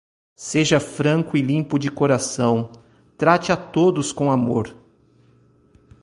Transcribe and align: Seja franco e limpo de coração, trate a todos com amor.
Seja 0.39 0.79
franco 0.79 1.37
e 1.37 1.43
limpo 1.43 1.77
de 1.77 1.91
coração, 1.91 2.71
trate 3.15 3.51
a 3.51 3.55
todos 3.55 4.11
com 4.11 4.31
amor. 4.31 4.75